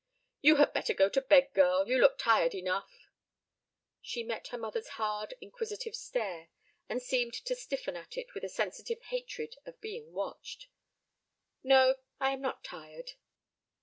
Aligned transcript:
"You 0.41 0.55
had 0.55 0.73
better 0.73 0.95
go 0.95 1.09
to 1.09 1.21
bed, 1.21 1.53
girl; 1.53 1.87
you 1.87 1.99
look 1.99 2.17
tired 2.17 2.55
enough." 2.55 2.89
She 4.01 4.23
met 4.23 4.47
her 4.47 4.57
mother's 4.57 4.87
hard, 4.97 5.35
inquisitive 5.39 5.93
stare, 5.95 6.49
and 6.89 6.99
seemed 6.99 7.33
to 7.45 7.53
stiffen 7.53 7.95
at 7.95 8.17
it 8.17 8.33
with 8.33 8.43
a 8.43 8.49
sensitive 8.49 8.99
hatred 8.99 9.57
of 9.63 9.79
being 9.79 10.11
watched. 10.11 10.69
"No, 11.61 11.97
I 12.19 12.31
am 12.31 12.41
not 12.41 12.63
tired." 12.63 13.11